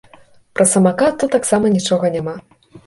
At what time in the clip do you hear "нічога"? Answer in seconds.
1.79-2.05